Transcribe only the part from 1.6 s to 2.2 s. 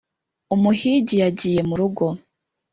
mu rugo,